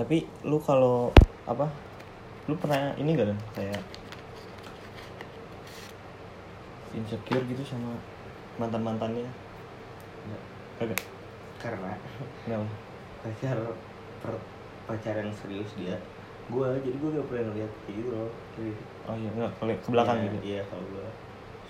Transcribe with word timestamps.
tapi 0.00 0.24
lu 0.48 0.56
kalau 0.56 1.12
apa 1.44 1.68
lu 2.48 2.56
pernah 2.56 2.96
ini 2.96 3.12
gak 3.12 3.28
Dan? 3.28 3.40
kayak 3.52 3.80
insecure 6.96 7.44
gitu 7.44 7.60
sama 7.68 7.92
mantan 8.56 8.80
mantannya 8.80 9.28
Kagak. 10.80 10.96
karena 11.60 11.92
Kenapa? 12.48 12.64
pacar 13.20 13.58
per, 14.24 14.32
pacaran 14.88 15.28
serius 15.36 15.68
dia 15.76 16.00
gue 16.48 16.66
jadi 16.80 16.96
gue 16.96 17.10
gak 17.20 17.26
pernah 17.28 17.44
ngeliat 17.52 17.72
kayak 17.84 17.94
gitu 18.00 18.08
loh. 18.10 18.30
Oh 19.06 19.14
iya, 19.14 19.30
enggak, 19.36 19.52
kalau 19.60 19.70
ke 19.76 19.88
belakang 19.92 20.16
Iya, 20.18 20.24
gitu. 20.26 20.36
iya 20.42 20.62
kalau 20.66 20.84
gue 20.88 21.06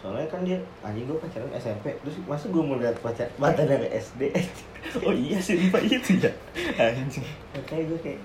soalnya 0.00 0.24
kan 0.26 0.40
dia 0.40 0.56
anjing 0.80 1.04
gue 1.04 1.14
pacaran 1.14 1.52
SMP 1.52 1.92
terus 2.00 2.16
masa 2.24 2.48
gue 2.48 2.58
mau 2.58 2.74
lihat 2.74 2.96
pacar 2.98 3.28
mantan 3.36 3.68
dari 3.68 3.88
SD 3.92 4.32
Oh 5.04 5.12
iya 5.12 5.36
sih, 5.38 5.68
Pak 5.68 5.84
itu 5.84 6.16
ya. 6.18 6.32
Anjing. 6.74 7.20
makanya 7.52 7.84
gue 7.86 7.98
kayak 8.00 8.20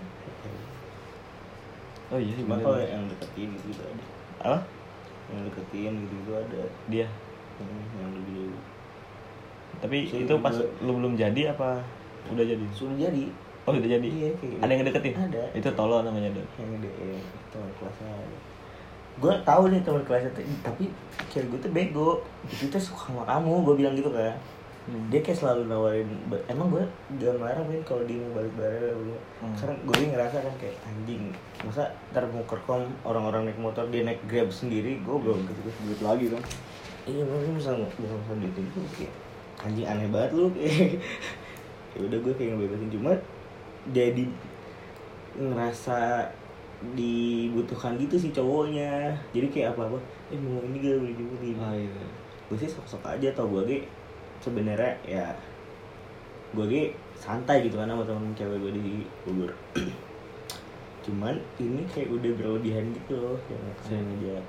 Oh 2.06 2.16
iya 2.16 2.32
sih, 2.32 2.44
kalau 2.46 2.80
yang 2.80 3.04
deketin 3.06 3.50
gitu, 3.52 3.66
gitu 3.70 3.82
ada 3.84 4.04
Apa? 4.42 4.60
yang 5.28 5.42
deketin 5.44 5.92
gitu 6.00 6.14
gitu 6.16 6.32
ada 6.34 6.62
Dia. 6.88 7.08
Hmm, 7.56 7.84
yang 7.98 8.10
lebih 8.14 8.34
dulu 8.40 8.58
Tapi 9.78 9.98
So, 10.06 10.16
itu 10.18 10.34
pas 10.40 10.56
gua- 10.56 10.72
lu 10.80 10.92
belum 10.96 11.14
jadi 11.16 11.42
apa 11.52 11.84
udah 12.26 12.46
jadi? 12.46 12.66
sudah 12.72 12.96
jadi 12.96 13.26
Oh 13.66 13.74
udah 13.74 13.90
jadi? 13.90 14.08
Iya, 14.08 14.30
kayak 14.38 14.58
Ada 14.62 14.70
yang 14.70 14.80
ngedeketin? 14.80 15.14
Ada. 15.18 15.44
Itu 15.52 15.70
tolo 15.74 15.98
namanya 16.00 16.30
Dan. 16.32 16.46
yang 16.56 16.70
gede 16.78 16.90
yang 17.12 17.24
teman 17.52 17.70
kelasnya 17.76 18.08
ada 18.14 18.38
gue 19.16 19.34
tahu 19.48 19.64
nih 19.72 19.80
teman 19.82 20.04
kelasnya 20.04 20.32
tuh 20.36 20.44
tapi 20.60 20.92
cewek 21.32 21.48
gue 21.48 21.60
tuh 21.64 21.72
bego 21.72 22.10
itu 22.46 22.68
tuh 22.68 22.82
suka 22.82 23.12
sama 23.12 23.24
kamu 23.24 23.64
gue 23.64 23.76
bilang 23.80 23.94
gitu 23.96 24.12
kan 24.12 24.36
Hmm. 24.86 25.10
dia 25.10 25.18
kayak 25.18 25.42
selalu 25.42 25.66
nawarin 25.66 26.06
emang 26.46 26.70
gue 26.70 26.86
gak 27.18 27.34
ngelarang 27.42 27.66
kan 27.66 27.82
kalau 27.90 28.06
dia 28.06 28.22
mau 28.22 28.38
balik 28.38 28.54
bareng 28.54 28.94
gitu. 29.02 29.18
Hmm. 29.42 29.56
karena 29.58 29.74
gue 29.82 29.96
ngerasa 30.14 30.38
kan 30.46 30.54
kayak 30.62 30.78
anjing 30.86 31.24
masa 31.66 31.90
ntar 32.14 32.30
mau 32.30 32.46
kerkom 32.46 32.86
orang-orang 33.02 33.50
naik 33.50 33.58
motor 33.58 33.90
dia 33.90 34.06
naik 34.06 34.22
grab 34.30 34.54
sendiri 34.54 35.02
gue 35.02 35.16
belum 35.18 35.42
gitu 35.42 35.74
Duit 35.90 36.02
lagi 36.06 36.30
kan. 36.30 36.38
iya 37.10 37.26
mungkin 37.26 37.58
bisa 37.58 37.74
bisa 37.98 38.14
bisa 38.14 38.34
duit 38.38 38.54
itu 38.54 38.80
kayak 38.94 39.14
anjing 39.66 39.90
aneh 39.90 40.06
banget 40.06 40.32
lu 40.38 40.54
ya 41.98 42.00
udah 42.06 42.20
gue 42.22 42.34
kayak 42.38 42.50
ngebebasin 42.54 42.90
cuma 42.94 43.12
jadi 43.90 44.26
ngerasa 45.34 45.98
dibutuhkan 46.94 47.96
gitu 47.96 48.16
sih 48.16 48.30
cowoknya. 48.30 49.14
Jadi 49.32 49.48
kayak 49.50 49.74
apa 49.74 49.88
apa 49.88 49.98
eh 50.28 50.38
mau 50.38 50.60
ini 50.60 50.78
gak 50.80 50.98
boleh 50.98 51.14
gini 51.14 51.50
Ah 51.56 51.72
iya. 51.72 52.06
gue 52.46 52.58
sih 52.58 52.66
sok 52.66 52.86
sok 52.88 53.04
aja 53.04 53.30
tau 53.32 53.48
gue 53.48 53.62
ge 53.64 53.80
sebenarnya 54.38 54.94
ya 55.02 55.34
gue 56.52 56.66
ge 56.66 56.84
santai 57.16 57.62
gitu 57.62 57.76
kan 57.76 57.88
sama 57.88 58.04
temen 58.04 58.34
cewek 58.34 58.58
gue 58.60 58.72
di 58.74 58.86
Bogor. 59.24 59.52
Cuman 61.06 61.34
ini 61.58 61.86
kayak 61.86 62.10
udah 62.12 62.32
berlebihan 62.34 62.90
gitu 62.92 63.14
loh 63.16 63.38
yang 63.48 63.62
saya 63.80 64.02
ngajak 64.02 64.42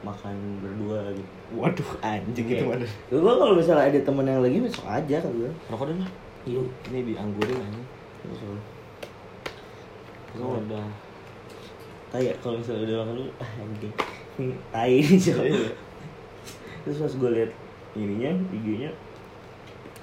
makan 0.00 0.32
berdua 0.58 1.12
gitu. 1.12 1.28
Waduh, 1.52 1.90
anjing 2.00 2.46
Kayak- 2.48 2.60
itu 2.60 2.64
mana? 2.66 2.86
gue 3.10 3.32
kalau 3.36 3.52
misalnya 3.52 3.84
ada 3.86 4.00
temen 4.00 4.24
yang 4.24 4.40
lagi 4.40 4.58
besok 4.58 4.84
aja 4.86 5.16
kan 5.20 5.32
gue 5.34 5.50
Rokok 5.68 5.86
Dan 5.88 5.98
lah. 6.00 6.10
iya. 6.44 6.60
Ini 6.88 6.98
dianggurin 7.04 7.56
anjing. 7.58 7.86
besok 8.24 8.56
udah 10.40 10.86
kayak 12.10 12.34
kalau 12.42 12.58
misalnya 12.58 12.82
udah 12.86 12.96
makan 13.02 13.14
lu 13.16 13.24
ah 13.42 13.50
anjing 13.62 13.94
ini 14.38 14.54
tai 14.74 14.94
Iya. 15.06 15.70
terus 16.82 16.98
pas 16.98 17.14
gue 17.14 17.30
liat 17.36 17.52
ininya 17.94 18.30
IG-nya 18.50 18.90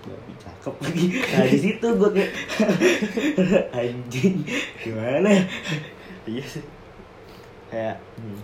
babi 0.07 0.33
cakep 0.39 0.75
lagi 0.79 1.05
nah 1.19 1.45
di 1.45 1.59
situ 1.59 1.87
gue 1.87 2.09
kayak 2.15 2.31
anjing 3.75 4.35
gimana 4.79 5.31
Iya 6.27 6.43
sih. 6.43 6.63
Kayak 7.71 8.03
hmm. 8.19 8.39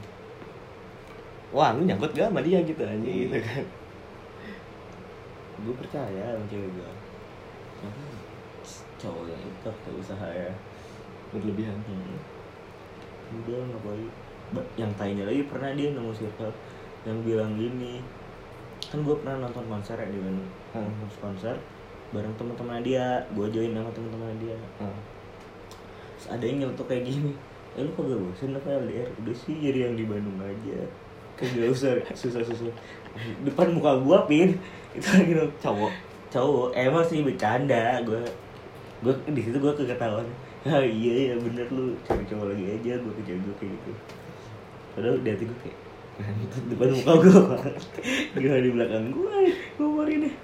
Wah, 1.51 1.75
lu 1.75 1.83
nyangkut 1.83 2.15
gak 2.15 2.31
sama 2.31 2.39
dia 2.39 2.63
gitu 2.63 2.79
anjing 2.79 3.27
gitu 3.27 3.43
kan. 3.43 3.63
gue 5.63 5.75
percaya 5.75 6.35
sama 6.35 6.47
cewek 6.47 6.71
gue 6.71 6.91
cowok 8.99 9.23
yang 9.27 9.43
itu 9.43 9.67
tuh 9.83 9.93
usaha 9.99 10.27
ya 10.31 10.51
Berlebihan. 11.35 11.75
hmm. 11.83 12.32
Udah 13.41 13.57
ngapain 13.69 14.09
Ba- 14.53 14.69
yang 14.77 14.91
tanya 14.93 15.25
lagi 15.25 15.41
pernah 15.49 15.73
dia 15.73 15.89
nemu 15.89 16.13
circle 16.13 16.53
yang 17.03 17.17
bilang 17.21 17.57
gini 17.57 17.99
kan 18.83 19.01
gue 19.01 19.15
pernah 19.17 19.41
nonton 19.41 19.65
konser 19.65 19.97
ya 19.97 20.07
di 20.07 20.19
Bandung 20.19 20.49
Hmm. 20.73 20.85
nonton 20.85 21.09
konser 21.19 21.55
bareng 22.13 22.33
teman-teman 22.37 22.85
dia. 22.85 23.25
Gue 23.33 23.49
join 23.49 23.73
sama 23.73 23.89
teman-teman 23.89 24.37
dia. 24.37 24.53
Hmm. 24.77 24.93
Terus 26.13 26.27
ada 26.29 26.43
yang 26.45 26.57
nyeletuk 26.61 26.85
kayak 26.85 27.09
gini 27.09 27.33
eh 27.73 27.81
lu 27.81 27.89
kagak 27.97 28.21
bosen 28.21 28.53
apa 28.53 28.69
LDR 28.69 29.09
udah 29.17 29.33
sih 29.33 29.57
jadi 29.57 29.89
yang 29.89 29.97
di 29.97 30.05
Bandung 30.05 30.37
aja. 30.37 30.77
Kagak 31.33 31.69
usah 31.73 31.97
susah-susah 32.13 32.69
depan 33.41 33.73
muka 33.73 33.97
gua 33.97 34.29
pin. 34.29 34.53
Itu 34.93 35.09
lagi 35.09 35.33
dong. 35.33 35.51
Cowok. 35.57 35.93
cowok 36.29 36.69
emang 36.73 37.01
sih 37.01 37.25
bercanda. 37.25 37.97
Gua 38.05 38.21
gua 39.01 39.13
di 39.25 39.41
situ 39.41 39.57
gua 39.57 39.73
keketahuan 39.73 40.25
ah 40.63 40.83
iya 41.01 41.13
ya 41.31 41.35
bener 41.39 41.67
lu. 41.71 41.95
Cari 42.07 42.23
cowok 42.27 42.45
lagi 42.55 42.65
aja 42.71 42.91
gua 43.03 43.13
kerja 43.19 43.33
gua 43.43 43.55
kayak 43.59 43.71
gitu. 43.75 43.91
Padahal 44.95 45.17
di 45.19 45.29
hati 45.29 45.43
gua 45.49 45.57
kayak 45.63 45.77
"Ngentot 46.13 46.63
depan 46.71 46.89
muka 46.93 47.13
gua 47.19 47.41
gua 48.41 48.55
di 48.63 48.69
belakang 48.71 49.05
gua? 49.11 49.33
Ngomongin 49.79 50.25
deh. 50.29 50.35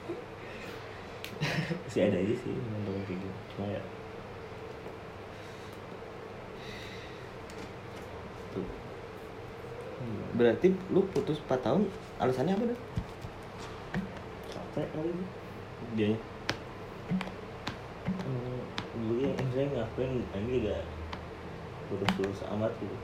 Masih 1.87 2.01
ada 2.09 2.17
aja 2.19 2.33
sih 2.35 2.51
teman-teman 2.51 3.01
kayak 3.07 3.19
gitu. 3.21 3.37
Cuma 3.55 3.65
ya. 3.71 3.81
Tuh. 8.51 8.67
Berarti 10.35 10.67
lu 10.91 11.01
putus 11.11 11.39
4 11.47 11.63
tahun 11.63 11.83
alasannya 12.19 12.53
apa 12.55 12.65
dah? 12.75 12.79
capek 14.49 14.87
kali. 14.93 15.11
Ini 15.11 15.25
Dia 15.97 16.09
hmm, 18.09 18.78
gue 18.89 19.21
yang 19.21 19.49
saya 19.53 19.65
ngapain 19.69 20.11
ini 20.33 20.65
gak 20.65 20.81
lurus-lurus 21.93 22.41
amat 22.57 22.73
gitu 22.81 22.97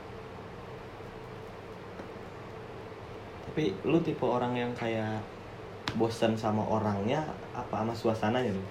Tapi 3.46 3.72
lu 3.88 3.98
tipe 4.02 4.26
orang 4.26 4.52
yang 4.58 4.72
kayak 4.74 5.22
bosan 5.96 6.34
sama 6.36 6.60
orangnya 6.66 7.24
apa 7.54 7.80
sama 7.86 7.94
suasananya 7.94 8.52
lu? 8.52 8.64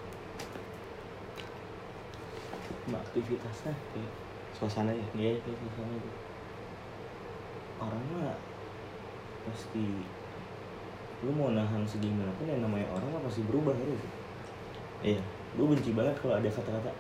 sama 2.86 3.02
aktivitasnya 3.02 3.74
kayak 3.74 4.12
Suasananya. 4.54 5.06
ya 5.18 5.34
kayak 5.42 5.58
misalnya 5.58 5.98
gitu 6.00 6.20
orang 7.82 8.04
mah 8.14 8.36
pasti 9.50 9.84
lu 11.26 11.32
mau 11.34 11.50
nahan 11.50 11.82
segimana 11.90 12.30
pun 12.38 12.46
yang 12.46 12.62
namanya 12.62 12.88
orang 12.94 13.10
mah 13.10 13.22
pasti 13.26 13.42
berubah 13.50 13.74
gitu 13.74 13.96
sih 14.00 14.12
Iya. 15.06 15.35
Gue 15.56 15.66
benci 15.66 15.92
banget 15.92 16.16
kalau 16.20 16.36
ada 16.36 16.50
kata-kata 16.50 16.92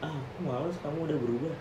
ah 0.00 0.14
aku 0.14 0.38
males 0.42 0.76
kamu 0.78 0.98
udah 1.04 1.18
berubah 1.18 1.54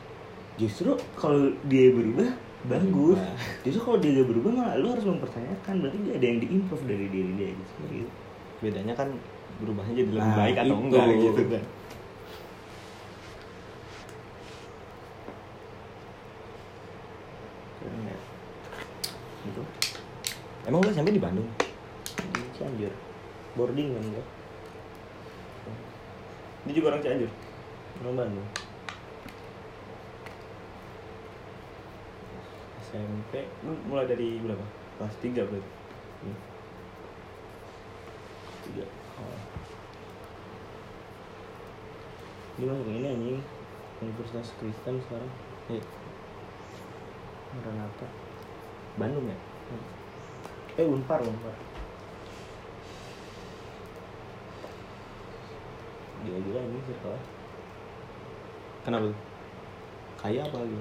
justru 0.55 0.89
kalau 1.13 1.39
dia 1.65 1.91
berubah 1.91 2.29
bagus 2.65 3.19
Berubah. 3.19 3.61
justru 3.61 3.81
kalau 3.81 3.97
dia 3.97 4.11
gak 4.13 4.27
berubah 4.27 4.51
malah 4.53 4.75
lu 4.75 4.87
harus 4.89 5.05
mempertanyakan 5.05 5.73
berarti 5.79 5.97
gak 6.01 6.15
ada 6.15 6.25
yang 6.25 6.39
diimprove 6.39 6.83
dari 6.83 7.07
diri 7.07 7.31
dia 7.35 7.49
gitu 7.51 7.71
gitu 7.91 8.11
Bedanya 8.57 8.93
kan 8.93 9.13
berubahnya 9.57 9.93
jadi 9.95 10.09
lebih 10.11 10.23
Nah, 10.23 10.37
baik 10.39 10.55
atau 10.57 10.65
itu. 10.67 10.83
enggak 10.83 11.05
gitu 11.15 11.43
kan. 11.47 11.63
ya 17.81 18.15
Emang 20.67 20.83
lu 20.83 20.91
sampai 20.91 21.15
di 21.15 21.21
Bandung? 21.21 21.47
di 22.17 22.41
Cianjur 22.51 22.91
boarding 23.53 23.93
kan 23.93 24.03
gua 24.09 24.25
Dia 26.67 26.73
juga 26.75 26.87
orang 26.91 27.01
Cianjur. 27.01 27.31
orang 28.03 28.15
Bandung 28.19 28.49
SMP 32.87 33.33
mulai 33.87 34.07
dari 34.07 34.39
berapa? 34.39 34.63
Kelas 34.97 35.15
3 35.19 35.43
berarti. 35.43 35.71
hmm. 36.23 36.37
tiga 38.67 38.85
oh. 39.19 39.41
dia 42.57 42.65
masuk 42.65 42.87
ini 42.89 43.07
anjing 43.07 43.39
Universitas 44.01 44.49
Kristen 44.57 44.95
sekarang 45.05 45.31
Iya. 45.67 45.83
Renata 47.61 48.07
Bandung 48.95 49.27
ya? 49.27 49.37
eh 50.79 50.87
Unpar 50.87 51.19
Unpar 51.21 51.55
gila 56.27 56.39
gila 56.43 56.59
ini 56.61 56.79
sekolah 56.85 57.21
Kenapa? 58.83 59.07
Kaya 60.17 60.39
apa 60.41 60.57
lagi? 60.59 60.75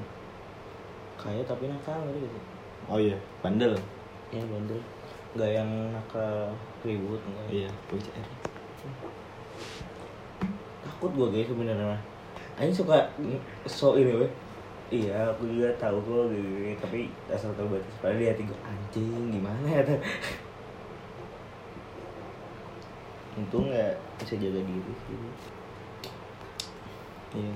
kaya 1.17 1.41
tapi 1.43 1.67
nakal 1.67 2.07
gitu 2.13 2.39
Oh 2.87 2.99
iya, 2.99 3.17
bandel. 3.41 3.75
ya 4.31 4.43
bandel 4.43 4.79
nggak 5.35 5.51
yang 5.53 5.71
nakal 5.91 6.51
ribut 6.83 7.19
enggak 7.23 7.47
Iya, 7.51 7.71
UCR. 7.91 8.27
takut 10.83 11.11
gue 11.13 11.29
guys 11.31 11.47
sebenarnya 11.47 11.99
Aing 12.57 12.73
suka 12.73 13.05
so 13.67 13.97
ini 13.97 14.17
weh 14.17 14.33
Iya, 14.87 15.35
aku 15.35 15.51
juga 15.51 15.67
tahu 15.77 15.99
kok 15.99 16.31
gitu, 16.31 16.47
gitu. 16.63 16.79
tapi 16.79 17.11
asal 17.27 17.51
tahu 17.59 17.75
batas 17.75 17.91
padahal 17.99 18.23
di 18.23 18.27
hati 18.31 18.43
gue 18.47 18.59
anjing 18.63 19.35
gimana 19.35 19.67
ya. 19.67 19.83
Untung 23.37 23.69
ya 23.69 23.93
bisa 24.17 24.35
jaga 24.37 24.61
diri 24.65 24.93
sih. 25.05 25.17
iya 27.37 27.53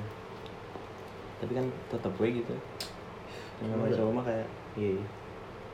tapi 1.40 1.56
kan 1.56 1.66
tetap 1.88 2.12
gue 2.20 2.28
gitu 2.36 2.52
yang 3.64 3.72
namanya 3.72 3.96
cowok 3.96 4.12
mah 4.12 4.24
kayak 4.28 4.46
Iya. 4.76 4.90
iya. 5.00 5.06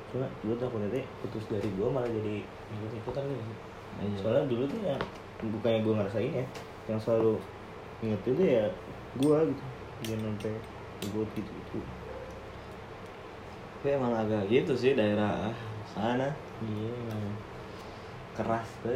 Cuma 0.08 0.26
gue 0.40 0.56
takutnya 0.56 0.88
teh 0.88 1.04
putus 1.20 1.44
dari 1.50 1.66
gue 1.68 1.88
malah 1.90 2.06
jadi 2.06 2.46
ikut-ikutan 2.46 3.26
gitu. 3.26 3.42
Iya. 3.98 4.16
Soalnya 4.22 4.44
dulu 4.46 4.62
tuh 4.70 4.80
yang 4.86 5.00
bukannya 5.52 5.80
gue 5.82 5.94
ngerasain 5.98 6.32
ya, 6.32 6.46
yang 6.88 6.98
selalu 7.02 7.36
inget 8.00 8.20
itu 8.24 8.42
ya 8.46 8.64
gue 9.18 9.36
gitu. 9.52 9.64
Jangan 10.06 10.22
sampai 10.38 10.54
gue 11.10 11.24
gitu 11.34 11.50
gitu. 11.50 11.78
tapi 13.76 14.02
emang 14.02 14.18
agak 14.18 14.42
gitu 14.50 14.72
sih 14.74 14.94
daerah 14.98 15.50
sana 15.86 16.30
Iya. 16.64 16.90
emang. 17.06 17.34
keras 18.34 18.66
tuh 18.82 18.90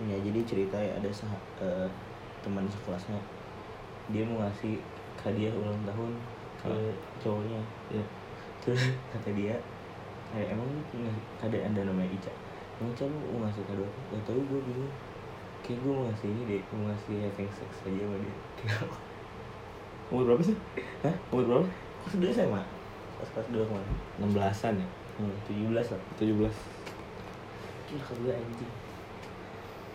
Ya 0.00 0.16
jadi 0.16 0.40
cerita 0.44 0.76
ya 0.80 0.96
ada 0.96 1.08
sah 1.12 1.28
eh, 1.60 1.88
teman 2.40 2.64
sekelasnya. 2.64 3.20
Dia 4.08 4.24
mau 4.24 4.40
ngasih 4.40 4.80
hadiah 5.20 5.52
ulang 5.52 5.76
tahun 5.84 6.12
ke 6.60 6.68
Oh. 6.72 6.92
cowoknya. 7.20 7.60
Ya. 7.92 8.04
Terus 8.64 8.80
kata 9.12 9.32
dia 9.32 9.56
kayak 10.30 10.54
emang 10.54 10.64
lu 10.68 10.82
punya 10.88 11.10
ada 11.42 11.56
anda 11.60 11.82
namanya 11.84 12.08
Ica? 12.12 12.32
Emang 12.80 12.92
Ica 12.96 13.04
lu 13.04 13.16
mau 13.36 13.44
ngasih 13.44 13.62
kado 13.68 13.84
apa? 13.84 14.00
Gak 14.16 14.22
tau 14.28 14.40
gue 14.40 14.60
bingung. 14.64 14.92
Kayak 15.60 15.78
gue 15.84 15.92
mau 15.92 16.04
ngasih 16.08 16.28
ini 16.32 16.42
deh 16.48 16.60
mau 16.72 16.88
ngasih 16.88 17.14
having 17.20 17.50
sex 17.52 17.70
aja 17.84 18.00
sama 18.00 18.16
dia. 18.16 18.34
Umur 20.10 20.24
berapa 20.26 20.42
sih? 20.42 20.56
Hah? 21.04 21.14
Umur 21.30 21.44
berapa? 21.46 21.68
Kelas 22.08 22.16
dua 22.16 22.30
SMA 22.32 22.62
pas 23.20 23.28
kelas 23.36 23.48
dua 23.52 23.64
kemarin. 23.68 23.94
Enam 24.16 24.30
belasan 24.32 24.80
ya? 24.80 24.88
Hmm, 25.20 25.36
tujuh 25.44 25.68
belas 25.68 25.86
lah. 25.92 26.00
Tujuh 26.16 26.36
belas. 26.40 26.56
Ke 27.92 28.12
gue 28.16 28.32
anjing 28.32 28.72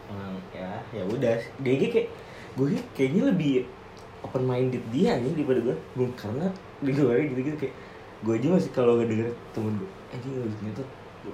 Emang 0.09 0.37
ya 0.53 0.71
ya 0.93 1.03
udah. 1.05 1.35
Dia 1.61 1.75
kayak 1.77 2.07
gue 2.55 2.67
kayaknya 2.95 3.21
lebih 3.33 3.53
open 4.25 4.43
minded 4.45 4.83
dia 4.89 5.17
nih 5.19 5.33
daripada 5.33 5.59
gue. 5.61 5.75
Gue 5.97 6.07
karena 6.17 6.47
di 6.81 6.91
luar 6.93 7.21
gitu 7.23 7.41
gitu 7.41 7.57
kayak 7.67 7.75
gue 8.25 8.33
aja 8.35 8.47
masih 8.47 8.71
kalau 8.73 8.97
nggak 8.97 9.09
denger 9.11 9.27
temen 9.51 9.73
gue 9.77 9.91
anjing 10.15 10.33
lu 10.39 10.49
gitu 10.63 10.83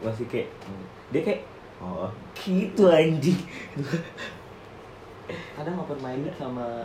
masih 0.02 0.26
kayak 0.28 0.48
dia 1.14 1.22
kayak 1.24 1.42
oh 1.80 2.12
gitu 2.36 2.84
anjing. 2.90 3.40
Kadang 5.56 5.80
open 5.80 6.00
minded 6.02 6.34
sama 6.36 6.84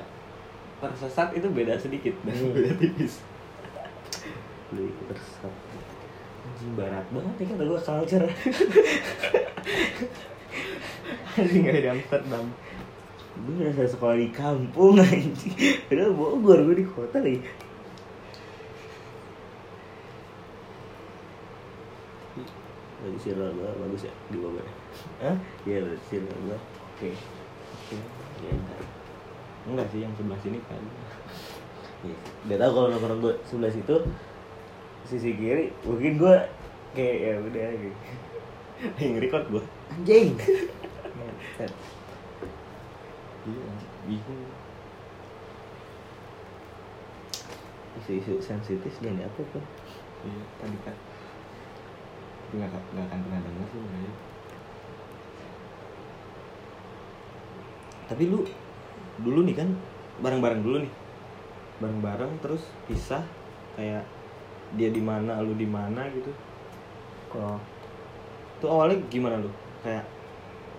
tersesat 0.78 1.34
itu 1.34 1.48
beda 1.50 1.74
sedikit. 1.80 2.14
Hmm. 2.22 2.52
beda 2.54 2.70
tipis. 2.76 3.24
Lu 4.74 4.90
bersat 5.08 5.54
anjing 6.46 6.72
barat 6.78 7.04
banget 7.12 7.34
ya 7.42 7.46
kata 7.52 7.64
gue 7.68 7.80
culture 7.82 8.26
anjing 11.36 11.62
kayak 11.64 11.82
di 11.84 11.90
Amsterdam. 11.92 12.44
Gue 13.36 13.68
udah 13.68 13.88
sekolah 13.88 14.16
di 14.16 14.28
kampung 14.32 14.96
anjing. 14.96 15.54
Padahal 15.86 16.12
Bogor 16.16 16.58
gue 16.64 16.76
di 16.80 16.86
kota 16.88 17.20
lagi. 17.20 17.40
Lagi 23.04 23.18
sirloin 23.20 23.52
gue 23.54 23.68
bagus 23.68 24.08
ya 24.08 24.14
di 24.32 24.36
Bogor 24.40 24.64
ya? 24.64 24.74
Hah? 25.28 25.36
Iya 25.68 25.78
lagi 25.84 26.04
sirloin 26.08 26.40
gue 26.48 26.58
Oke. 26.96 27.10
Oke. 27.12 27.96
Ya 28.40 28.50
entar 28.52 28.82
enggak 29.66 29.90
sih 29.90 30.00
yang 30.00 30.14
sebelah 30.14 30.40
sini 30.40 30.58
kan. 30.70 30.82
Iya. 32.06 32.16
Gak 32.48 32.58
tau 32.62 32.70
kalau 32.70 32.88
nongkrong 32.94 33.20
gue 33.20 33.34
sebelah 33.50 33.72
situ 33.72 33.96
Sisi 35.06 35.34
kiri 35.34 35.74
mungkin 35.82 36.22
gue 36.22 36.36
Kayak 36.96 37.16
ya 37.20 37.32
udah 37.44 37.68
gitu 37.76 37.98
yang 39.04 39.16
record 39.20 39.44
gua. 39.52 39.62
Anjing 39.92 40.36
iya 43.46 43.68
bingung. 44.04 44.50
Isu-isu 47.96 48.36
sensitif 48.42 48.92
dan 49.00 49.16
apa 49.22 49.40
tuh 49.54 49.64
iya 50.26 50.42
tadi 50.60 50.78
kan. 50.84 50.96
Nggak 52.52 52.68
nggak 52.72 53.04
akan 53.08 53.18
pernah 53.24 53.40
dengar 53.40 53.66
sih 53.70 53.78
sebenarnya. 53.80 54.14
Tapi 58.06 58.22
lu 58.30 58.38
dulu 59.22 59.40
nih 59.48 59.56
kan 59.56 59.68
bareng-bareng 60.20 60.60
dulu 60.62 60.76
nih. 60.84 60.92
Bareng-bareng 61.80 62.32
terus 62.44 62.68
pisah 62.84 63.24
kayak 63.76 64.04
dia 64.74 64.90
di 64.90 65.00
mana 65.00 65.40
lu 65.40 65.54
di 65.56 65.68
mana 65.68 66.08
gitu. 66.12 66.32
Oh 67.36 67.60
tuh 68.60 68.68
awalnya 68.72 68.96
gimana 69.12 69.36
lu? 69.40 69.50
Kayak 69.84 70.08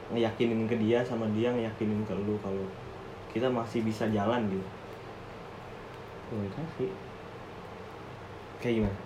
ngeyakinin 0.08 0.64
ke 0.68 0.76
dia 0.80 1.04
sama 1.04 1.28
dia 1.36 1.52
ngeyakinin 1.52 2.00
ke 2.08 2.16
lu 2.16 2.40
kalau 2.40 2.64
kita 3.32 3.52
masih 3.52 3.84
bisa 3.84 4.08
jalan 4.08 4.48
gitu. 4.48 4.68
Komunikasi 6.32 6.88
kayak 8.64 8.76
gimana? 8.82 9.00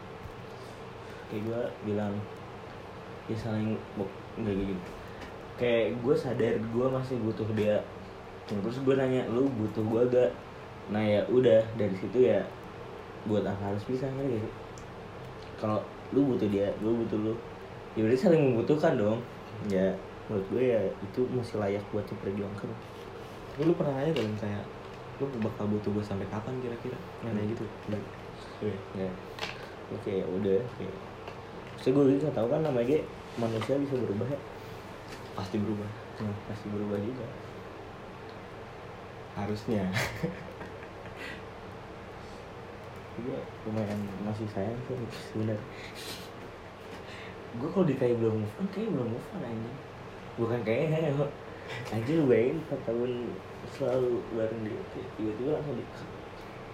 Kayak 1.29 1.41
gue 1.47 1.61
bilang 1.89 2.13
ya 3.25 3.37
saling 3.37 3.75
nggak 4.37 4.55
gitu. 4.55 4.75
Kayak 5.57 5.97
gue 6.01 6.15
sadar 6.15 6.53
gue 6.57 6.87
masih 6.89 7.17
butuh 7.21 7.49
dia. 7.57 7.77
Terus 8.45 8.77
gue 8.83 8.95
nanya 8.97 9.25
lu 9.31 9.47
butuh 9.57 9.83
gue 9.85 10.01
gak 10.11 10.31
nah 10.91 10.99
ya 10.99 11.23
udah 11.31 11.61
dari 11.77 11.93
situ 11.95 12.25
ya 12.25 12.41
buat 13.29 13.45
apa 13.45 13.73
harus 13.73 13.85
bisa 13.85 14.09
gak 14.09 14.27
sih? 14.27 14.43
Kalau 15.57 15.81
lu 16.13 16.35
butuh 16.35 16.49
dia 16.49 16.69
gue 16.77 16.93
butuh 16.93 17.17
lu. 17.17 17.33
Ya 17.97 18.07
berarti 18.07 18.19
saling 18.21 18.41
membutuhkan 18.53 18.97
dong. 18.97 19.19
Ya 19.69 19.93
menurut 20.31 20.47
gue 20.47 20.63
ya 20.63 20.79
itu 20.87 21.27
masih 21.35 21.59
layak 21.59 21.83
buat 21.91 22.07
diperjuangkan. 22.07 22.71
Tapi 23.51 23.67
lu 23.67 23.75
pernah 23.75 23.99
nanya 23.99 24.15
kan 24.15 24.31
kayak 24.39 24.63
lu 25.19 25.27
bakal 25.43 25.67
butuh 25.67 25.91
gue 25.91 26.05
sampai 26.07 26.23
kapan 26.31 26.55
kira-kira? 26.63 26.95
Nanya 27.27 27.43
gitu 27.51 27.67
ya. 28.95 29.11
Oke 29.91 30.23
ya 30.23 30.25
udah 30.31 30.63
oke. 30.63 30.87
Terus 31.83 31.91
gue 31.91 32.15
juga 32.15 32.31
tahu 32.31 32.47
kan 32.47 32.63
namanya 32.63 33.03
manusia 33.35 33.75
bisa 33.75 33.99
berubah 33.99 34.31
ya? 34.31 34.39
Pasti 35.35 35.59
berubah. 35.59 35.89
Nah, 36.23 36.35
pasti 36.47 36.71
berubah 36.71 36.95
juga. 37.03 37.27
Harusnya. 39.35 39.83
Iya, 43.11 43.43
lumayan 43.67 43.99
masih 44.23 44.47
sayang 44.49 44.73
sih 44.87 44.95
sebenarnya. 45.35 45.59
Gue 47.59 47.69
kalau 47.69 47.83
ditanya 47.83 48.15
belum 48.17 48.39
move 48.39 48.55
on, 48.55 48.67
kayaknya 48.71 48.91
belum 48.97 49.07
move 49.11 49.29
on 49.35 49.43
aja. 49.43 49.71
Bukan 50.39 50.59
kayaknya, 50.63 51.11
aja 51.91 52.11
lu 52.15 52.25
bayangin 52.27 52.59
4 52.67 52.87
tahun 52.87 53.11
selalu 53.71 54.11
bareng 54.35 54.61
dia, 54.67 54.81
tiba-tiba 55.15 55.49
langsung 55.59 55.75
di 55.79 55.85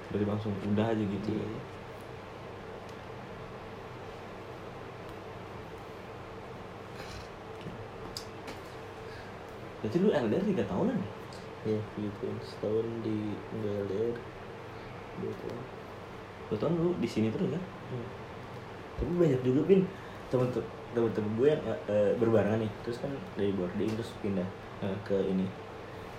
dari 0.07 0.23
langsung 0.23 0.53
udah 0.63 0.87
aja 0.87 1.03
gitu 1.03 1.29
Iya. 1.35 1.59
berarti 9.77 9.97
lu 10.01 10.09
LDR 10.09 10.43
tiga 10.43 10.63
tahunan 10.65 10.97
ya? 10.97 11.09
Ya, 11.67 11.79
Filipina 11.93 12.39
setahun 12.41 12.87
di 13.03 13.35
LDR 13.61 14.15
dua 15.17 15.33
tahun. 15.43 15.63
dua 16.47 16.57
tahun 16.57 16.73
lu 16.79 16.91
di 16.97 17.07
sini 17.09 17.27
terus 17.29 17.51
kan? 17.51 17.63
Hmm. 17.91 18.07
Tapi 18.97 19.11
banyak 19.15 19.41
juga 19.45 19.61
pin 19.67 19.81
temen 20.27 20.49
temen-temen 20.95 21.31
gue 21.35 21.47
yang 21.51 21.63
eh, 21.89 22.11
berbarengan 22.19 22.59
nih, 22.63 22.71
terus 22.83 22.99
kan 23.03 23.11
dari 23.35 23.51
boarding 23.55 23.91
terus 23.95 24.11
pindah 24.23 24.47
eh, 24.83 24.97
ke 25.03 25.17
ini. 25.27 25.45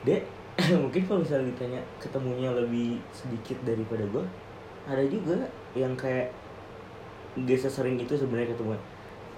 Dek, 0.04 0.22
mungkin 0.82 1.02
kalau 1.06 1.20
misalnya 1.25 1.52
ditanya 1.54 1.80
ketemunya 2.02 2.50
lebih 2.52 3.00
sedikit 3.12 3.58
daripada 3.64 4.04
gue, 4.08 4.25
ada 4.88 5.04
juga 5.06 5.48
yang 5.76 5.92
kayak 5.94 6.32
gak 7.38 7.60
sesering 7.60 8.00
itu 8.00 8.14
sebenarnya 8.18 8.52
ketemu. 8.54 8.75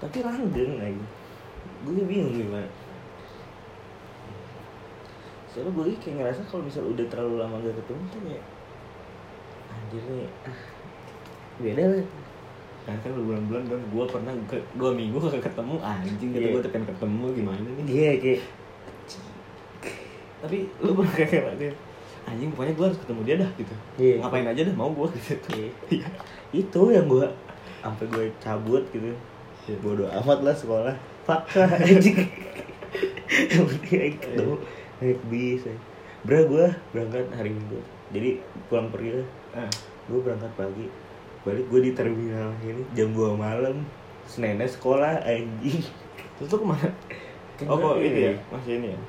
Tapi 0.01 0.17
langgeng 0.25 0.73
lagi. 0.81 1.03
Gue 1.85 2.03
bingung 2.05 2.33
gimana. 2.33 2.69
Soalnya 5.51 5.71
gue 5.75 5.95
kayak 5.99 6.15
ngerasa 6.23 6.41
kalau 6.47 6.63
misalnya 6.63 6.89
udah 6.95 7.05
terlalu 7.11 7.35
lama 7.37 7.55
gak 7.59 7.75
ketemu 7.75 8.03
tuh 8.09 8.21
kayak 8.23 8.45
anjir 9.71 10.03
nih 10.07 10.29
ah 10.47 10.59
beda 11.59 11.83
lah 11.83 12.05
kan 12.81 12.97
kan 12.97 13.11
berbulan-bulan 13.11 13.63
kan 13.65 13.79
gua 13.89 14.05
pernah 14.05 14.33
ke, 14.45 14.57
dua 14.73 14.91
minggu 14.91 15.17
gak 15.19 15.43
ketemu. 15.43 15.75
Anjing 15.79 16.29
kata 16.29 16.39
Iya. 16.39 16.51
gua 16.51 16.61
tekan 16.61 16.83
ketemu 16.83 17.25
gimana 17.33 17.59
nih? 17.61 17.85
Iya 17.85 18.11
kayak 18.17 18.41
tapi 20.41 20.57
lu 20.77 20.91
pernah 20.91 21.13
kayak 21.13 21.29
kayak 21.29 21.53
dia 21.55 21.71
anjing 22.21 22.49
pokoknya 22.49 22.73
gua 22.73 22.85
harus 22.89 22.99
ketemu 22.99 23.21
dia 23.21 23.35
dah 23.37 23.49
gitu. 23.55 23.73
Iya. 23.95 24.15
ngapain 24.19 24.45
aja 24.47 24.61
dah 24.63 24.75
mau 24.75 24.89
gua 24.89 25.07
gitu. 25.17 25.33
Iya. 25.87 26.07
itu 26.51 26.81
yang 26.89 27.05
gue 27.07 27.27
sampai 27.79 28.05
gue 28.07 28.25
cabut 28.37 28.83
gitu. 28.89 29.13
Iya. 29.63 29.75
bodoh 29.79 30.09
amat 30.21 30.39
lah 30.41 30.53
sekolah. 30.53 30.95
Fuck 31.23 31.45
anjing 31.85 32.25
yang 33.31 33.63
penting 33.65 34.17
ketemu 34.17 34.55
naik 34.99 35.19
bis 35.27 35.63
aja. 35.63 35.79
bra 36.21 36.39
gue 36.43 36.65
berangkat 36.91 37.25
hari 37.31 37.49
minggu. 37.49 37.79
Jadi 38.11 38.29
pulang 38.67 38.89
pergi 38.89 39.09
lah. 39.15 39.27
Eh, 39.57 39.69
gue 40.05 40.19
berangkat 40.19 40.51
pagi 40.53 40.85
balik 41.41 41.65
gue 41.73 41.89
di 41.89 41.91
terminal 41.97 42.53
ini 42.61 42.85
jam 42.93 43.09
2 43.17 43.33
malam. 43.33 43.81
Seninnya 44.29 44.69
sekolah 44.69 45.25
anjing. 45.25 45.81
Terus 46.37 46.47
tuh 46.47 46.61
ke 46.61 46.65
mana? 46.69 46.89
Oh 47.69 47.77
kok 47.77 48.01
itu 48.01 48.19
ya? 48.29 48.33
masih 48.53 48.81
ini 48.81 48.93
ya? 48.93 48.99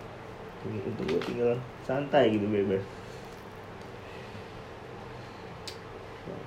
Untuk 0.65 1.05
gue 1.09 1.21
tinggal 1.25 1.53
santai 1.85 2.33
gitu 2.33 2.49
bebas. 2.49 2.81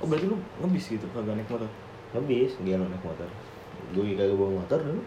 Oh 0.01 0.05
berarti 0.09 0.25
lu 0.25 0.37
ngebis 0.61 0.85
gitu? 0.97 1.05
Kagak 1.13 1.37
naik 1.37 1.49
motor? 1.49 1.69
Habis 2.13 2.57
dia 2.65 2.77
naik 2.81 3.05
motor. 3.05 3.29
Gue 3.93 4.17
kagak 4.17 4.37
bawa 4.37 4.65
motor 4.65 4.79
dulu 4.81 5.01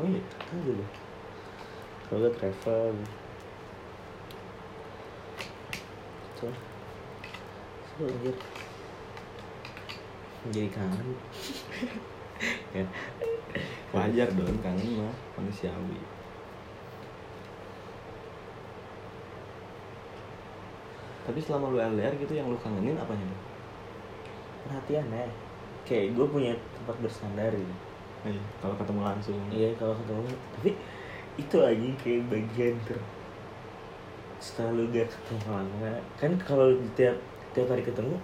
oh 0.00 0.06
iya? 0.08 0.20
Kagak 0.48 0.74
deh. 0.80 0.90
Kalau 2.08 2.32
travel. 2.36 2.94
So 6.40 6.48
so 7.92 8.02
anjir 8.08 8.36
jadi 10.50 10.68
kangen. 10.72 11.06
Ya. 12.74 12.82
Wajar 13.94 14.26
dong 14.34 14.58
kangen 14.58 14.98
mah 14.98 15.14
manusiawi. 15.38 16.00
Tapi 21.22 21.38
selama 21.38 21.70
lu 21.70 21.78
LDR 21.78 22.18
gitu 22.18 22.34
yang 22.34 22.50
lu 22.50 22.58
kangenin 22.58 22.98
apanya 22.98 23.22
tuh 23.30 23.52
perhatian 24.62 25.06
ya 25.10 25.26
kayak 25.82 26.14
gue 26.14 26.26
punya 26.26 26.52
tempat 26.78 26.96
bersandar 27.02 27.52
gitu 27.52 27.74
Iya, 28.22 28.38
kalau 28.62 28.78
ketemu 28.78 29.00
langsung. 29.02 29.38
Iya 29.50 29.70
kalau 29.74 29.94
ketemu 29.98 30.30
tapi 30.54 30.70
itu 31.34 31.56
lagi 31.58 31.88
kayak 31.98 32.22
bagian 32.30 32.74
ter 32.86 32.98
setelah 34.38 34.78
lu 34.78 34.84
gak 34.94 35.10
ketemu 35.10 35.46
lama 35.50 35.92
kan 36.18 36.32
kalau 36.38 36.74
tiap 36.94 37.16
tiap 37.54 37.66
hari 37.70 37.82
ketemu 37.82 38.14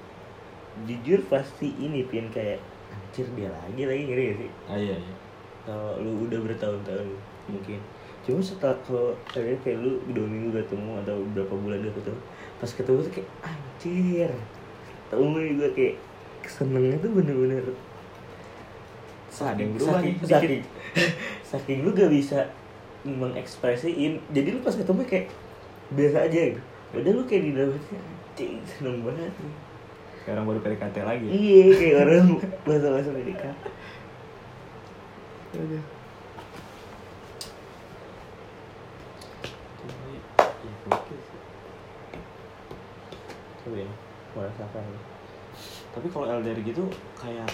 jujur 0.87 1.21
pasti 1.27 1.75
ini 1.81 2.05
pin 2.07 2.29
kayak 2.31 2.61
anjir 2.93 3.27
dia 3.35 3.51
lagi 3.51 3.83
lagi 3.89 4.03
ngeri 4.07 4.23
gak 4.31 4.37
sih? 4.39 4.51
Ah 4.69 4.79
iya 4.79 4.97
iya. 4.97 5.15
Kalau 5.67 6.01
lu 6.01 6.29
udah 6.29 6.39
bertahun-tahun 6.45 7.09
mungkin. 7.49 7.81
Cuma 8.23 8.41
setelah 8.45 8.77
kalau 8.85 9.17
kayak 9.33 9.59
kayak 9.65 9.79
lu 9.81 9.99
dua 10.13 10.27
minggu 10.29 10.55
gak 10.55 10.67
ketemu 10.69 10.91
atau 11.03 11.17
berapa 11.35 11.55
bulan 11.55 11.79
gak 11.83 11.97
ketemu 11.99 12.21
pas 12.59 12.71
ketemu 12.75 12.99
tuh 13.03 13.13
kayak 13.17 13.29
anjir. 13.43 14.33
Gak 15.09 15.19
gue 15.19 15.71
kayak 15.73 15.95
senengnya 16.45 16.97
tuh 17.01 17.11
bener-bener 17.13 17.65
yang 19.39 19.71
berubah. 19.71 20.03
saking, 20.03 20.15
saking, 20.27 20.63
saking. 21.55 21.79
lu 21.87 21.95
gak 21.95 22.11
bisa 22.11 22.51
mengekspresiin. 23.07 24.19
Jadi 24.35 24.49
lu 24.51 24.59
pas 24.59 24.75
ketemu 24.75 25.07
kayak 25.07 25.27
biasa 25.95 26.27
aja 26.27 26.41
gitu. 26.53 26.63
Udah 26.99 27.13
lu 27.15 27.23
kayak 27.23 27.43
di 27.47 27.53
dalam 27.55 27.71
hati 27.71 27.95
anjing 28.39 28.63
seneng 28.63 29.03
banget 29.03 29.35
nih 29.35 29.68
kayak 30.29 30.45
orang 30.45 30.49
baru 30.53 30.61
PDKT 30.61 30.97
lagi. 31.09 31.25
Ya? 31.25 31.33
iya 31.33 31.65
kayak 31.73 31.97
orang 32.05 32.27
bahasa-bahasa 32.69 33.09
mereka 33.17 33.49
Aduh. 35.57 35.81
Iya, 43.69 43.89
ya 43.89 45.01
tapi 45.97 46.07
kalau 46.13 46.29
LDR 46.29 46.61
gitu 46.61 46.85
kayak 47.17 47.49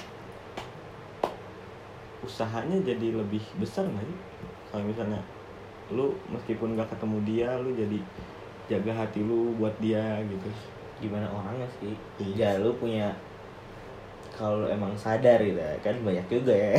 usahanya 2.27 2.83
jadi 2.83 3.15
lebih 3.15 3.41
besar 3.63 3.87
nggak 3.87 4.03
sih? 4.03 4.19
Kalau 4.75 4.83
misalnya 4.83 5.23
lu 5.95 6.19
meskipun 6.35 6.75
gak 6.75 6.91
ketemu 6.91 7.19
dia 7.23 7.55
lu 7.63 7.71
jadi 7.71 7.99
jaga 8.67 9.05
hati 9.05 9.23
lu 9.23 9.55
buat 9.61 9.77
dia 9.79 10.19
gitu 10.27 10.49
gimana 11.03 11.27
orangnya 11.31 11.69
sih 11.81 11.95
Iya. 12.23 12.59
ya 12.59 12.63
lu 12.63 12.71
punya 12.79 13.11
kalau 14.35 14.67
emang 14.67 14.91
sadar 14.99 15.39
gitu 15.39 15.55
ya, 15.55 15.79
kan 15.79 15.95
banyak 16.03 16.27
juga 16.27 16.51
ya 16.51 16.75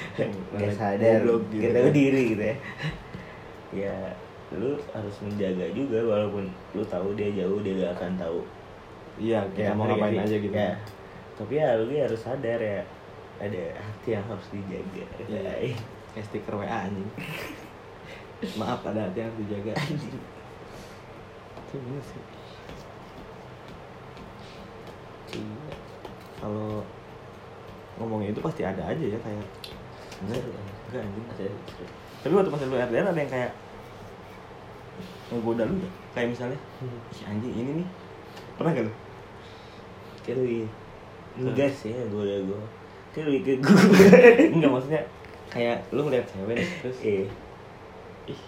nggak 0.56 0.72
sadar 0.72 1.20
gitu 1.20 1.36
kita 1.52 1.78
kan. 1.84 1.92
diri 1.92 2.22
gitu 2.32 2.42
ya 2.44 2.56
ya 3.84 3.96
lu 4.54 4.78
harus 4.94 5.16
menjaga 5.20 5.66
juga 5.74 5.98
walaupun 6.00 6.46
lu 6.72 6.82
tahu 6.86 7.12
dia 7.18 7.28
jauh 7.44 7.60
dia 7.60 7.74
gak 7.84 7.92
akan 8.00 8.12
tahu 8.16 8.40
iya 9.20 9.40
kita 9.52 9.74
mau 9.74 9.84
ngerti 9.88 10.00
ngapain 10.00 10.24
aja 10.24 10.36
gitu 10.38 10.54
ya. 10.56 10.72
tapi 11.34 11.52
ya 11.58 11.68
lu 11.76 11.84
harus 11.90 12.20
sadar 12.22 12.60
ya 12.62 12.80
ada 13.34 13.62
hati 13.82 14.14
yang 14.14 14.24
harus 14.30 14.46
dijaga. 14.54 15.04
Ya. 15.26 16.22
stiker 16.22 16.54
WA 16.54 16.86
anjing 16.86 17.10
maaf 18.60 18.86
ada 18.86 19.10
hati 19.10 19.18
yang 19.20 19.28
harus 19.34 19.40
dijaga 19.42 19.72
Anjing. 19.74 20.14
itu 21.74 21.98
sih 22.06 22.22
Iya. 25.34 25.74
kalau 26.38 26.82
ngomongin 27.94 28.30
itu 28.30 28.40
pasti 28.40 28.62
ada 28.62 28.82
aja 28.84 29.04
ya 29.04 29.18
kayak 29.18 29.44
enggak 30.22 30.40
enggak 30.88 31.02
anjing 31.02 31.26
Ada. 31.28 31.46
tapi 32.20 32.32
waktu 32.32 32.50
pas 32.50 32.62
lu 32.62 32.76
LDR 32.76 33.06
ada 33.06 33.16
yang 33.16 33.30
kayak 33.30 33.52
ngegoda 35.28 35.62
lu 35.66 35.76
kayak 36.12 36.28
misalnya 36.30 36.58
ih 36.80 37.24
anjing 37.24 37.52
ini 37.52 37.70
nih. 37.82 37.88
Pernah 38.54 38.70
gak 38.72 38.86
lu? 38.86 38.92
kayak 40.24 40.36
lebih 40.40 40.64
enggak 41.36 41.68
sih 41.70 41.92
ya 41.92 42.04
gue 42.06 42.24
kayak 43.12 43.26
lebih 43.28 43.40
ke 43.42 43.52
gue 43.60 43.76
enggak 44.54 44.70
maksudnya 44.74 45.02
kayak 45.50 45.76
lu 45.90 46.00
ngeliat 46.02 46.24
cewek 46.24 46.56
terus 46.80 46.98
eh 47.02 47.26
ih 48.24 48.40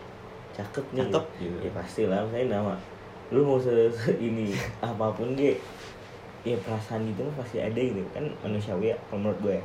cakep 0.56 0.84
nih. 0.90 1.04
Cakep, 1.04 1.24
gitu. 1.36 1.56
ya 1.60 1.70
pasti 1.70 2.02
lah 2.08 2.24
misalnya 2.24 2.56
nama. 2.56 2.74
Lu 3.28 3.44
mau 3.44 3.58
se, 3.58 3.90
se- 3.92 4.16
ini 4.16 4.56
apa 4.80 5.12
pun 5.12 5.36
dia 5.36 5.52
ya 6.46 6.56
perasaan 6.62 7.02
gitu 7.10 7.26
mah 7.26 7.42
pasti 7.42 7.58
ada 7.58 7.80
gitu. 7.80 7.98
Kan 8.14 8.30
manusiawi 8.46 8.94
ya 8.94 8.96
kalau 9.10 9.26
menurut 9.26 9.40
gue 9.42 9.54
ya. 9.58 9.64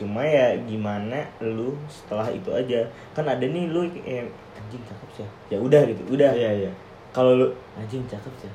Cuma 0.00 0.24
ya 0.24 0.56
gimana 0.64 1.28
lu 1.44 1.76
setelah 1.92 2.32
itu 2.32 2.48
aja. 2.48 2.80
Kan 3.12 3.28
ada 3.28 3.44
nih 3.44 3.68
lu 3.68 3.84
eh, 4.08 4.24
anjing 4.56 4.82
cakep 4.88 5.08
sih 5.20 5.28
ya. 5.52 5.60
Udah 5.60 5.84
gitu 5.84 6.02
udah. 6.08 6.32
Iya 6.32 6.66
iya. 6.66 6.72
Kalau 7.12 7.36
lu 7.36 7.46
anjing 7.76 8.00
cakep 8.08 8.32
sih 8.40 8.52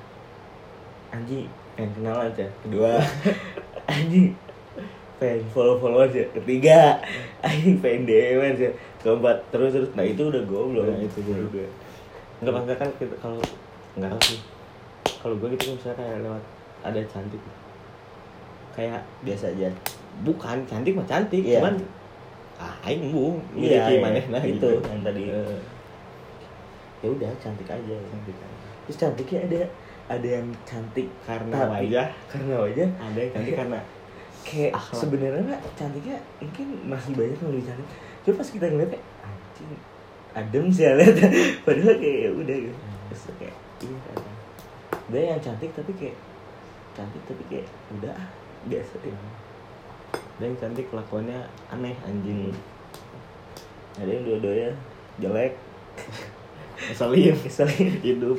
anjing 1.15 1.47
pengen 1.75 1.91
kenalan 1.95 2.27
aja 2.31 2.45
kedua. 2.63 2.91
Anjing 3.91 4.33
pengen 5.15 5.45
follow 5.53 5.79
follow 5.79 6.03
aja 6.03 6.23
ketiga. 6.35 6.99
Anjing 7.39 7.79
pengen 7.79 8.07
DM 8.07 8.39
aja 8.41 8.69
keempat. 8.99 9.37
Terus 9.51 9.71
terus. 9.75 9.89
Nah 9.95 10.03
itu 10.03 10.27
udah 10.27 10.41
goblok. 10.47 10.87
Nah, 10.87 10.99
itu 10.99 11.19
gue. 11.23 11.37
gue. 11.51 11.67
Enggak 12.43 12.53
maksudnya 12.59 12.77
kan 12.79 12.89
kalau 13.21 13.39
enggak 13.95 14.09
tahu 14.15 14.21
sih. 14.23 14.39
Kalau 15.21 15.35
gue 15.39 15.47
gitu 15.55 15.63
kan 15.69 15.73
misalnya 15.77 15.97
kayak 15.99 16.17
lewat 16.25 16.43
ada 16.85 17.01
cantik. 17.09 17.41
Kayak 18.71 19.01
biasa 19.23 19.51
aja. 19.51 19.71
Bukan 20.21 20.57
cantik 20.63 20.93
mah 20.93 21.07
cantik, 21.07 21.41
Iya. 21.41 21.59
cuman 21.59 21.75
ah 22.55 22.71
aing 22.87 23.11
bu, 23.11 23.35
iya 23.51 23.83
miliki 23.83 23.93
iya. 23.97 24.03
maneh 24.03 24.25
nah 24.31 24.39
itu 24.39 24.55
gitu. 24.55 24.69
yang 24.79 25.03
tadi. 25.03 25.23
Eh, 25.27 25.59
ya 27.03 27.07
udah 27.11 27.31
cantik 27.35 27.67
aja. 27.67 27.95
Cantik 28.07 28.35
aja. 28.35 28.55
terus 28.85 28.97
cantiknya 29.01 29.39
ada 29.43 29.59
ada 30.05 30.27
yang 30.37 30.47
cantik 30.61 31.09
Karena 31.25 31.55
tapi- 31.57 31.89
wajah, 31.89 32.07
karena 32.29 32.53
wajah. 32.61 32.89
Ada 33.01 33.19
yang 33.19 33.31
cantik 33.33 33.53
karena 33.57 33.79
kayak 34.45 34.71
sebenarnya 34.93 35.57
cantiknya 35.73 36.17
mungkin 36.37 36.67
masih 36.85 37.11
banyak 37.17 37.37
yang 37.41 37.49
lebih 37.51 37.65
cantik. 37.65 37.87
Cuma 38.21 38.33
pas 38.37 38.49
kita 38.53 38.65
ngeliatnya 38.69 38.99
anjing 39.25 39.71
adem 40.37 40.65
sih 40.69 40.83
ya 40.85 40.91
lihat. 40.95 41.17
Padahal 41.65 41.95
kayak 41.97 42.17
ya 42.21 42.29
udah 42.31 42.57
gitu. 42.69 42.77
Terus 43.09 43.23
kayak 43.35 43.55
iya 43.83 43.97
ada 45.05 45.17
yang 45.17 45.41
cantik 45.41 45.69
tapi 45.73 45.91
kayak 45.97 46.17
cantik 46.95 47.21
tapi 47.27 47.43
kayak 47.51 47.67
udah 47.99 48.15
ah, 48.15 48.29
biasa 48.65 48.93
ya. 49.03 49.17
ada 50.15 50.43
yang 50.47 50.57
cantik 50.57 50.87
kelakuannya 50.89 51.39
aneh 51.69 51.95
anjing. 52.07 52.55
ada 53.99 54.09
yang 54.09 54.23
dua-duanya 54.23 54.71
jelek 55.19 55.53
Ngeselin, 56.75 57.39
keselin 57.39 58.03
hidup. 58.03 58.35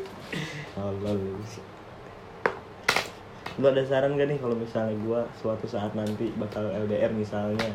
Allah 0.77 1.17
Lu 3.57 3.65
ada 3.65 3.81
saran 3.81 4.13
gak 4.21 4.29
nih 4.29 4.37
kalau 4.37 4.53
misalnya 4.53 4.93
gua 5.01 5.25
suatu 5.41 5.65
saat 5.65 5.97
nanti 5.97 6.29
bakal 6.37 6.69
LDR 6.69 7.09
misalnya? 7.17 7.73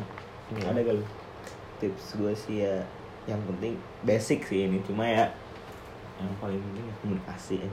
Hmm. 0.54 0.70
Ada 0.70 0.86
gak 0.86 1.02
lu? 1.02 1.04
tips 1.82 2.14
gue 2.14 2.30
sih 2.38 2.62
ya 2.62 2.78
yang 3.26 3.42
penting 3.42 3.74
basic 4.06 4.46
sih 4.46 4.70
ini 4.70 4.78
cuma 4.86 5.02
ya 5.02 5.26
yang 6.22 6.30
paling 6.38 6.62
penting 6.62 6.86
ya 6.86 6.94
komunikasi 7.02 7.54
ya. 7.66 7.70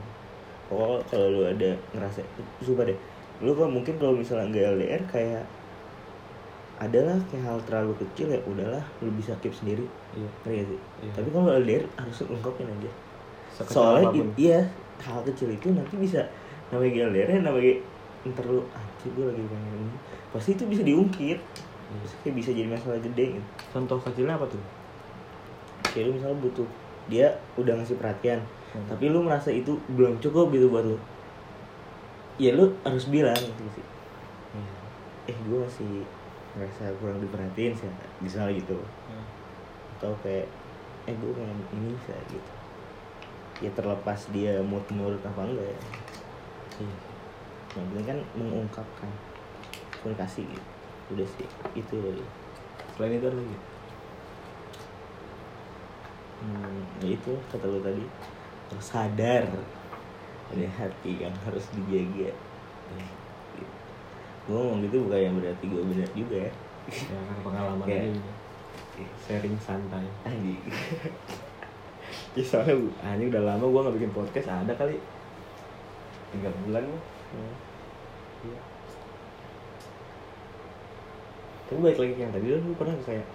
Oh 0.70 1.02
kalau 1.04 1.26
lu 1.28 1.42
ada 1.44 1.70
ngerasa 1.90 2.22
coba 2.62 2.86
deh 2.86 2.98
lu 3.40 3.50
kan 3.52 3.66
mungkin 3.66 3.94
kalau 3.96 4.12
misalnya 4.12 4.46
nggak 4.46 4.64
LDR 4.76 5.02
kayak 5.06 5.42
adalah 6.76 7.16
kayak 7.28 7.44
hal 7.44 7.58
terlalu 7.62 7.92
kecil 7.98 8.28
ya 8.28 8.40
udahlah 8.46 8.80
lu 9.00 9.12
bisa 9.12 9.36
keep 9.38 9.52
sendiri 9.52 9.84
Iya. 10.10 10.28
gak 10.42 10.66
sih 10.66 10.80
Iya. 11.00 11.12
tapi 11.12 11.28
kalau 11.28 11.48
LDR 11.52 11.84
harus 11.94 12.18
ungkapin 12.24 12.66
aja 12.66 12.90
Sekecil 13.50 13.74
soalnya 13.74 14.06
apa 14.06 14.14
pun. 14.14 14.26
i- 14.28 14.36
iya 14.40 14.60
hal 15.00 15.20
kecil 15.22 15.48
itu 15.50 15.66
nanti 15.70 15.94
bisa 15.96 16.20
namanya 16.68 17.04
LDR 17.06 17.28
ya 17.30 17.40
namanya 17.42 17.74
ntar 18.26 18.44
lu 18.46 18.60
anjir 18.70 19.10
gue 19.10 19.24
lagi 19.26 19.42
pengen 19.42 19.72
ini 19.80 19.96
pasti 20.30 20.50
itu 20.52 20.64
bisa 20.66 20.82
diungkit 20.82 21.40
Iya. 21.90 21.98
Terus 21.98 22.14
kayak 22.22 22.34
bisa 22.36 22.50
jadi 22.52 22.68
masalah 22.70 23.00
gede 23.00 23.26
gitu 23.34 23.48
Contoh 23.68 23.98
kecilnya 23.98 24.38
apa 24.38 24.46
tuh? 24.46 24.62
kayak 25.84 26.06
lu 26.06 26.12
misalnya 26.14 26.38
butuh 26.38 26.68
dia 27.08 27.26
udah 27.56 27.74
ngasih 27.74 27.98
perhatian 27.98 28.38
Hmm. 28.70 28.86
tapi 28.86 29.04
lu 29.06 29.20
merasa 29.20 29.50
itu 29.50 29.74
belum 29.90 30.18
cukup 30.18 30.50
gitu 30.50 30.70
buat 30.70 30.84
lu 30.84 30.94
ya 32.36 32.54
lu 32.54 32.70
harus 32.80 33.06
bilang 33.06 33.34
gitu 33.36 33.64
sih 33.72 33.86
Iya. 34.50 34.72
eh 35.26 35.38
gue 35.40 35.58
masih 35.58 35.92
merasa 36.52 36.90
kurang 36.96 37.18
diperhatiin 37.18 37.74
sih 37.74 37.90
misalnya 38.18 38.54
gitu 38.56 38.78
Hmm. 39.06 39.26
atau 39.96 40.14
kayak 40.20 40.46
eh 41.04 41.12
gue 41.12 41.30
pengen 41.32 41.58
ini 41.72 41.92
sih 42.00 42.14
gitu 42.28 42.50
ya 43.60 43.70
terlepas 43.70 44.30
dia 44.30 44.56
mood 44.60 44.86
nurut 44.88 45.20
apa 45.20 45.42
enggak 45.42 45.66
ya 45.66 45.78
Iya. 46.78 46.96
yang 47.70 47.86
penting 47.86 48.06
kan 48.06 48.18
mengungkapkan 48.34 49.10
komunikasi 49.96 50.46
gitu 50.46 50.64
udah 51.10 51.26
sih 51.28 51.46
itu 51.74 51.94
dari 51.96 52.22
Selain 52.90 53.14
itu 53.14 53.26
ada 53.26 53.34
lagi. 53.34 53.56
hmm, 56.40 56.78
ya 57.00 57.08
itu 57.12 57.32
kata 57.48 57.64
lu 57.64 57.80
tadi 57.80 58.04
harus 58.70 58.86
sadar 58.86 59.44
ada 60.50 60.66
hati 60.74 61.12
yang 61.18 61.34
harus 61.42 61.66
dijaga 61.70 62.30
gitu. 62.30 63.64
gue 64.46 64.54
ngomong 64.54 64.82
gitu 64.82 65.06
bukan 65.06 65.20
yang 65.20 65.34
berarti 65.36 65.64
gue 65.66 65.82
benar 65.84 66.10
juga 66.12 66.36
ya 66.40 66.52
Ya 66.90 67.18
kan 67.22 67.38
pengalaman 67.44 67.86
Kayak- 67.86 68.02
aja 68.02 68.18
gitu. 68.18 68.30
Sharing 69.22 69.56
santai. 69.58 70.06
anjing 70.24 70.58
Ya 72.34 72.42
soalnya 72.42 72.74
ini 73.14 73.24
udah 73.26 73.42
lama 73.44 73.62
gue 73.62 73.80
gak 73.80 73.96
bikin 73.96 74.12
podcast 74.12 74.48
ada 74.48 74.72
kali 74.74 74.98
tiga 76.30 76.50
bulan 76.62 76.82
mah. 76.82 77.02
Hmm. 77.30 77.54
Iya. 78.46 78.60
Tapi 81.66 81.78
balik 81.78 81.98
lagi 82.00 82.14
yang 82.16 82.30
tadi 82.30 82.46
lu 82.50 82.74
pernah 82.74 82.94
nggak 82.94 83.06
kayak 83.06 83.26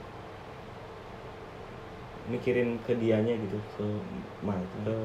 mikirin 2.26 2.82
ke 2.82 2.98
dianya 2.98 3.38
gitu 3.38 3.58
ke 3.78 3.86
man- 4.42 4.70
ke 4.82 4.96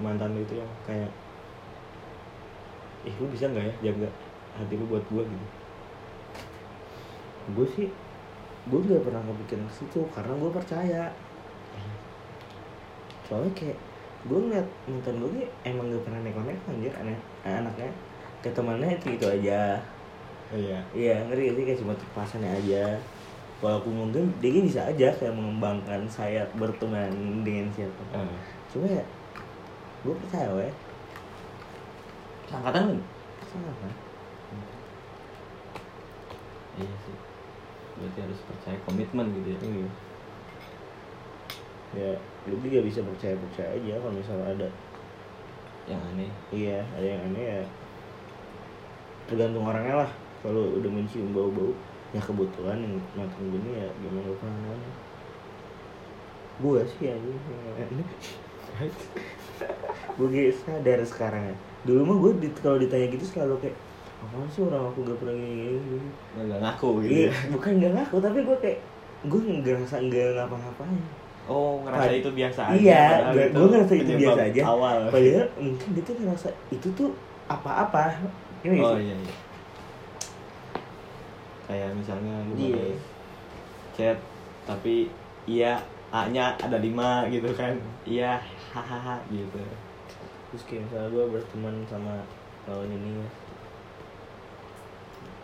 mantan 0.00 0.32
itu 0.32 0.56
yang 0.56 0.70
kayak 0.88 1.12
ih 3.04 3.14
lu 3.16 3.28
bisa 3.28 3.48
nggak 3.48 3.64
ya 3.64 3.74
jaga 3.92 4.08
hati 4.56 4.74
lu 4.76 4.84
buat 4.88 5.04
gue 5.08 5.22
gitu. 5.24 5.46
Gue 7.56 7.66
sih 7.76 7.86
gue 8.68 8.80
nggak 8.80 9.04
pernah 9.04 9.22
kepikiran 9.24 9.64
ke 9.68 9.74
situ 9.76 10.00
karena 10.12 10.32
gue 10.36 10.50
percaya. 10.52 11.04
Soalnya 13.28 13.52
kayak 13.56 13.78
gue 14.28 14.38
ngeliat 14.40 14.68
mantan 14.88 15.16
gue 15.16 15.30
nih 15.40 15.48
emang 15.64 15.88
gak 15.88 16.04
pernah 16.04 16.20
neko-neko 16.20 16.66
anjir 16.76 16.92
aneh 16.98 17.16
anaknya. 17.46 17.92
Ke 18.44 18.48
temannya 18.52 18.96
itu 18.96 19.16
itu 19.16 19.26
aja. 19.28 19.80
Oh, 20.50 20.58
iya. 20.58 20.80
Iya 20.90 21.16
ngerti 21.28 21.46
gak 21.46 21.54
sih 21.56 21.64
kayak 21.64 21.80
cuma 21.80 21.94
pasannya 22.12 22.50
aja 22.50 22.98
walaupun 23.60 23.92
mungkin 23.92 24.32
dia 24.40 24.50
bisa 24.60 24.80
aja 24.88 25.12
kayak 25.16 25.36
mengembangkan 25.36 26.08
saya 26.08 26.48
berteman 26.56 27.12
dengan 27.44 27.68
siapa. 27.76 28.02
Ah. 28.16 28.28
cuma 28.72 28.88
ya 28.88 29.04
gue 30.00 30.14
percaya 30.16 30.48
weh 30.56 30.72
angkatan 32.50 32.96
lu 32.96 33.02
kan 33.52 33.92
iya 36.80 36.94
sih. 37.04 37.16
Berarti 38.00 38.18
harus 38.24 38.40
percaya 38.48 38.76
komitmen 38.88 39.26
gitu 39.36 39.48
ya. 39.52 39.58
Iya. 39.60 39.88
Ya 41.90 42.10
lu 42.48 42.56
juga 42.62 42.80
bisa 42.86 43.00
percaya 43.04 43.34
percaya 43.36 43.68
aja 43.76 43.94
kalau 44.00 44.14
misalnya 44.14 44.46
ada. 44.56 44.68
Yang 45.88 46.00
aneh. 46.14 46.30
Iya, 46.54 46.78
ada 46.96 47.06
yang 47.06 47.22
aneh 47.32 47.44
ya. 47.44 47.62
Tergantung 49.28 49.66
orangnya 49.66 50.06
lah. 50.06 50.10
Kalau 50.40 50.80
udah 50.80 50.88
mencium 50.88 51.36
bau-bau, 51.36 51.76
ya 52.10 52.20
kebetulan 52.20 52.78
yang 52.82 52.94
makan 53.14 53.42
gini 53.48 53.70
ya 53.78 53.88
gimana 53.96 54.26
gak 54.26 54.36
pernah 54.42 54.56
namanya. 54.56 54.90
Gue 56.60 56.80
sih 56.84 57.06
aja 57.08 57.30
Gue 60.18 60.28
kayak 60.28 60.52
sadar 60.60 60.98
sekarang 61.06 61.42
ya. 61.46 61.56
Dulu 61.86 62.00
mah 62.04 62.16
gue 62.18 62.32
kalau 62.60 62.76
ditanya 62.76 63.06
gitu 63.08 63.24
selalu 63.24 63.56
kayak 63.62 63.76
apa 64.20 64.36
sih 64.52 64.60
orang 64.60 64.84
aku 64.84 65.00
gak 65.08 65.16
pernah 65.16 65.32
gini 65.32 65.80
gini, 65.80 66.08
nggak 66.36 66.60
ngaku 66.60 66.88
gitu 67.00 67.08
Iya, 67.08 67.32
ya. 67.32 67.34
bukan 67.56 67.72
gak 67.80 67.92
ngaku 67.96 68.16
tapi 68.20 68.38
gue 68.44 68.56
kayak 68.60 68.78
gue 69.32 69.40
ngerasa 69.40 69.96
nggak 69.96 70.26
ngapa-ngapain. 70.36 71.02
oh 71.48 71.80
ngerasa 71.80 72.04
Pad- 72.04 72.20
itu 72.20 72.30
biasa 72.36 72.60
aja 72.68 72.76
Iya, 72.76 73.04
gue, 73.32 73.44
gue 73.48 73.66
ngerasa 73.72 73.94
itu 73.96 74.12
biasa 74.20 74.40
aja. 74.44 74.62
awal 74.68 74.96
Padahal 75.08 75.46
mungkin 75.56 75.88
dia 75.96 76.02
tuh 76.04 76.14
ngerasa 76.20 76.48
itu 76.68 76.88
tuh 76.92 77.10
apa-apa. 77.48 78.02
Ini 78.60 78.76
oh 78.76 79.00
iya 79.00 79.16
iya 79.16 79.34
kayak 81.70 81.94
misalnya 81.94 82.34
lu 82.44 82.58
Iya. 82.58 82.74
pakai 82.74 82.90
chat 83.94 84.18
tapi 84.66 84.94
iya 85.46 85.78
a 86.10 86.26
nya 86.26 86.50
ada 86.58 86.76
lima 86.76 87.22
gitu 87.30 87.46
kan 87.54 87.70
iya 88.02 88.42
hahaha 88.68 89.22
gitu 89.30 89.62
Terus 90.50 90.66
kayak 90.66 90.82
misalnya 90.84 91.08
gue 91.08 91.24
berteman 91.30 91.74
sama 91.86 92.26
lawan 92.66 92.90
ini 92.90 93.14
ya. 93.16 93.28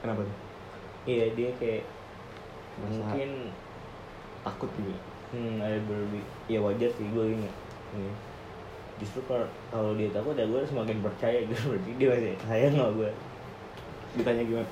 kenapa 0.03 0.21
tuh 0.23 0.39
Iya 1.07 1.31
dia 1.33 1.51
kayak 1.55 1.87
Merasa 2.77 2.99
mungkin 2.99 3.31
takut 4.43 4.71
gitu 4.75 4.91
hmm, 5.27 5.59
ada 5.59 5.79
berlebih. 5.87 6.23
Ya 6.47 6.59
wajar 6.59 6.91
sih 6.93 7.07
gue 7.07 7.25
ini. 7.31 7.47
Iya. 7.95 8.13
Justru 8.97 9.23
kalau 9.25 9.47
kalau 9.71 9.95
dia 9.95 10.11
takut 10.11 10.35
ya 10.35 10.43
gue 10.43 10.61
semakin 10.63 10.99
percaya 10.99 11.39
gitu 11.41 11.63
berarti 11.71 11.91
dia 11.95 12.09
masih 12.11 12.35
sayang 12.43 12.75
sama 12.75 12.91
gue. 12.93 13.11
ditanya 14.17 14.43
gimana 14.43 14.69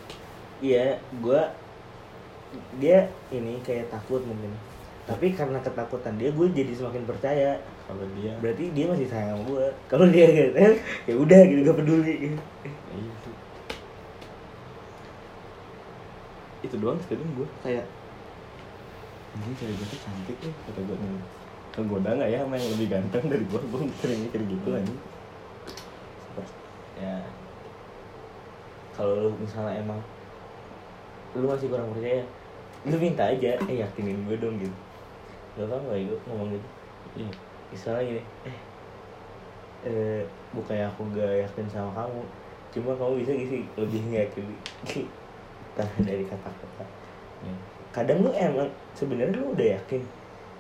Iya 0.64 0.96
gue 1.20 1.40
dia 2.80 3.12
ini 3.28 3.60
kayak 3.60 3.92
takut 3.92 4.24
mungkin. 4.24 4.56
Tapi 5.04 5.36
karena 5.36 5.60
ketakutan 5.60 6.16
dia 6.16 6.32
gue 6.32 6.46
jadi 6.48 6.72
semakin 6.72 7.04
percaya. 7.04 7.60
kalau 7.84 8.08
dia 8.16 8.32
Berarti 8.40 8.72
dia 8.72 8.88
masih 8.88 9.04
sayang 9.04 9.36
sama 9.36 9.42
gue. 9.44 9.66
Kalau 9.92 10.06
dia 10.08 10.24
gitu 10.32 10.56
ya 11.04 11.14
udah 11.20 11.40
gitu 11.44 11.60
gak 11.68 11.76
peduli. 11.76 12.14
Gitu. 12.32 12.40
iya 12.96 13.12
sih 13.20 13.34
itu 16.64 16.76
doang 16.80 16.98
statement 17.04 17.32
gue 17.36 17.48
kayak 17.60 17.84
ini 19.36 19.54
cewek 19.60 19.74
gue 19.76 19.86
tuh 19.92 20.00
cantik 20.00 20.36
nih 20.40 20.54
kata 20.64 20.80
gue 20.80 20.96
nih 20.96 21.24
kegoda 21.74 22.10
nggak 22.16 22.30
ya 22.32 22.38
sama 22.40 22.54
yang 22.56 22.70
lebih 22.72 22.88
ganteng 22.88 23.24
dari 23.28 23.44
gue 23.44 23.60
gue 23.60 23.80
sering 24.00 24.20
mikir 24.24 24.40
gitu 24.48 24.68
aja 24.72 24.94
ya 26.98 27.16
kalau 28.94 29.14
lu 29.28 29.30
misalnya 29.42 29.82
emang 29.82 30.00
lu 31.34 31.46
masih 31.50 31.66
kurang 31.70 31.90
percaya. 31.90 32.22
Lu 32.86 32.96
minta 33.00 33.24
aja 33.26 33.50
eh 33.70 33.76
yakinin 33.82 34.26
gue 34.26 34.36
dong 34.38 34.56
gitu. 34.58 34.76
Gak 35.58 35.66
apa 35.66 35.76
nggak 35.78 35.98
gue 36.06 36.18
ngomong 36.30 36.48
gitu. 36.54 36.68
Iya. 37.18 37.30
Misalnya 37.74 38.02
gini 38.06 38.22
eh 38.46 38.58
eh 39.84 40.20
bukannya 40.56 40.86
aku 40.88 41.02
gak 41.12 41.44
yakin 41.44 41.66
sama 41.68 41.92
kamu 41.92 42.22
cuma 42.72 42.90
kamu 42.96 43.12
bisa 43.22 43.30
gak 43.36 43.48
sih 43.52 43.62
lebih 43.76 44.00
yakin 44.10 44.46
entah 44.88 45.90
dari 46.08 46.24
kata-kata. 46.24 46.84
Iya. 47.44 47.54
Kadang 47.94 48.26
lu 48.26 48.30
emang 48.34 48.66
sebenarnya 48.94 49.38
lu 49.38 49.54
udah 49.54 49.68
yakin 49.78 50.02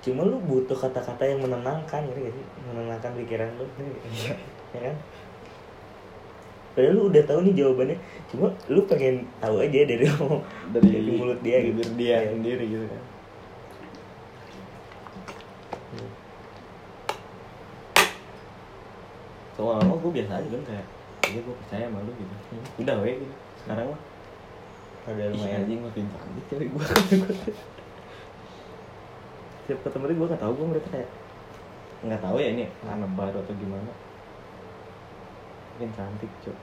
cuma 0.04 0.20
lu 0.20 0.36
butuh 0.44 0.76
kata-kata 0.76 1.24
yang 1.24 1.40
menenangkan 1.40 2.04
gak 2.04 2.32
sih? 2.34 2.46
Menenangkan 2.68 3.12
pikiran 3.16 3.50
lu 3.56 3.66
iya. 4.10 4.34
Ya 4.74 4.90
kan 4.90 4.96
padahal 6.74 6.92
lu 6.92 7.02
udah 7.08 7.22
tahu 7.24 7.38
nih 7.42 7.54
jawabannya. 7.54 7.98
Cuma 8.28 8.46
lu 8.66 8.80
pengen 8.84 9.14
tahu 9.38 9.56
aja 9.62 9.80
dari 9.86 10.04
dari, 10.74 10.88
dari 10.90 11.10
mulut 11.14 11.38
dia 11.40 11.58
gitu. 11.62 11.70
bibir 11.72 11.88
dia 11.94 12.16
Iya. 12.20 12.30
sendiri 12.34 12.64
gitu 12.66 12.86
kan. 12.86 13.02
Soal 19.54 19.78
lama 19.78 19.94
gue 19.94 20.10
biasa 20.10 20.32
aja 20.42 20.48
kan 20.50 20.62
kayak 20.66 20.86
iya 21.30 21.40
gue 21.40 21.54
percaya 21.64 21.84
sama 21.86 22.02
lu 22.02 22.12
gitu. 22.18 22.34
Hmm. 22.50 22.82
udah 22.82 22.96
weh 23.00 23.14
gitu. 23.16 23.34
Sekarang 23.62 23.86
mah. 23.94 24.00
Ada 25.04 25.22
lumayan. 25.30 25.60
anjing 25.62 25.80
makin 25.84 26.04
cantik 26.08 26.44
cewek 26.48 26.68
gue 26.72 26.86
tiap 29.64 29.78
ketemu 29.80 30.04
dia 30.08 30.16
gue 30.16 30.28
gak 30.28 30.40
tau 30.40 30.52
gue 30.52 30.66
mereka 30.68 30.88
kayak 30.92 31.08
nggak 32.04 32.20
tahu 32.20 32.36
ya 32.36 32.48
ini 32.52 32.64
karena 32.80 33.06
baru 33.12 33.36
atau 33.40 33.54
gimana 33.56 33.92
makin 35.74 35.90
cantik 35.98 36.30
cok 36.46 36.58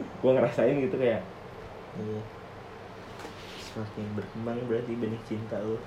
gue 0.00 0.30
ngerasain 0.32 0.76
gitu 0.80 0.96
kayak 0.96 1.22
iya. 2.00 2.22
Semakin 3.70 4.06
berkembang 4.18 4.58
berarti 4.66 4.92
benih 4.98 5.22
cinta 5.30 5.60
lu. 5.62 5.78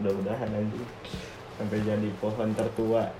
Mudah-mudahan 0.00 0.48
nanti 0.50 0.80
sampai 1.56 1.78
jadi 1.86 2.08
pohon 2.18 2.50
tertua 2.56 3.14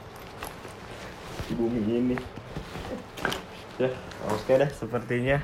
di 1.46 1.52
bumi 1.54 1.80
ini. 1.86 2.16
Ya 3.78 3.92
oke 4.26 4.52
dah 4.56 4.70
sepertinya 4.72 5.38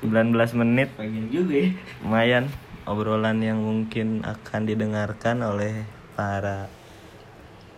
19 0.00 0.32
menit. 0.64 0.88
Pengen 0.96 1.28
juga 1.28 1.54
ya. 1.58 1.70
Lumayan 2.00 2.44
obrolan 2.88 3.38
yang 3.44 3.60
mungkin 3.60 4.24
akan 4.24 4.62
didengarkan 4.66 5.44
oleh 5.44 5.84
para 6.16 6.72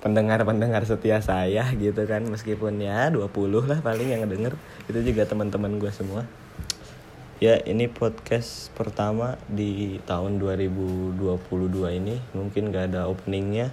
pendengar-pendengar 0.04 0.84
setia 0.84 1.24
saya 1.24 1.64
gitu 1.80 2.04
kan. 2.04 2.28
Meskipun 2.28 2.76
ya 2.84 3.08
20 3.08 3.24
lah 3.64 3.80
paling 3.80 4.12
yang 4.12 4.28
denger 4.28 4.52
itu 4.92 5.00
juga 5.00 5.24
teman-teman 5.24 5.80
gue 5.80 5.88
semua. 5.88 6.28
Ya 7.40 7.58
ini 7.64 7.88
podcast 7.88 8.68
pertama 8.76 9.40
di 9.48 9.98
tahun 10.04 10.36
2022 10.36 11.18
ini. 11.96 12.20
Mungkin 12.36 12.68
gak 12.68 12.92
ada 12.92 13.08
openingnya 13.08 13.72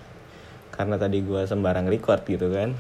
karena 0.72 0.98
tadi 0.98 1.22
gua 1.22 1.46
sembarang 1.46 1.86
record 1.86 2.26
gitu 2.26 2.50
kan. 2.50 2.74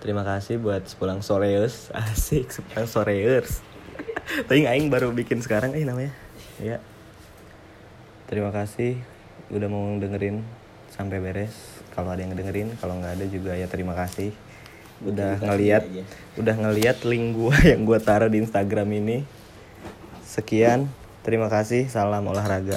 Terima 0.00 0.24
kasih 0.24 0.56
buat 0.56 0.88
sepulang 0.88 1.20
soreus. 1.20 1.90
Asik 1.94 2.48
sepulang 2.48 2.88
soreus. 2.88 3.60
Tadi 4.48 4.64
aing 4.64 4.88
baru 4.88 5.12
bikin 5.12 5.44
sekarang 5.44 5.76
eh 5.76 5.84
namanya. 5.84 6.16
Ya. 6.62 6.80
Terima 8.30 8.54
kasih 8.56 8.96
udah 9.52 9.68
mau 9.68 9.84
dengerin. 10.00 10.46
Sampai 10.88 11.20
beres 11.20 11.75
kalau 11.96 12.12
ada 12.12 12.20
yang 12.20 12.36
dengerin 12.36 12.76
kalau 12.76 13.00
nggak 13.00 13.16
ada 13.16 13.26
juga 13.26 13.56
ya 13.56 13.66
terima 13.66 13.96
kasih. 13.96 14.30
Udah 15.00 15.40
ngeliat 15.40 15.84
aja. 15.88 16.02
udah 16.36 16.54
ngeliat 16.56 16.96
link 17.08 17.26
gua 17.32 17.56
yang 17.72 17.88
gua 17.88 17.98
taruh 17.98 18.28
di 18.28 18.44
Instagram 18.44 18.88
ini. 18.92 19.24
Sekian 20.22 20.92
terima 21.24 21.48
kasih 21.48 21.88
salam 21.88 22.28
olahraga 22.28 22.76